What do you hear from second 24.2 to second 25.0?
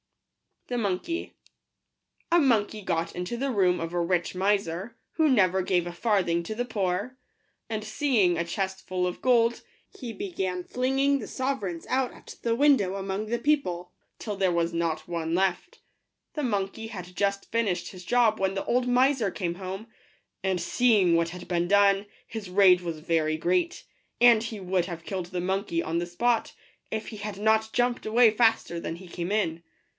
he would